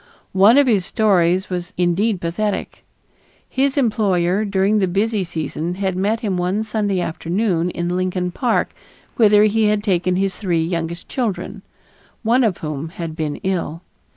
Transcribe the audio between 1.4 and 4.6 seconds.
was indeed pathetic. His employer,